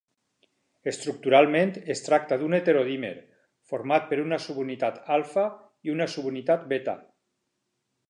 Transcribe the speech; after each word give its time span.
Estructuralment 0.91 1.73
es 1.95 2.01
tracta 2.07 2.39
d'un 2.43 2.57
heterodímer, 2.59 3.13
format 3.75 4.09
per 4.15 4.21
una 4.25 4.43
subunitat 4.49 5.01
alfa 5.21 5.47
i 5.91 5.97
una 5.99 6.13
subunitat 6.19 6.69
beta. 6.77 7.01